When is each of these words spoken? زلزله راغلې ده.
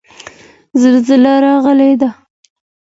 زلزله 0.81 1.33
راغلې 1.45 1.91
ده. 1.99 2.09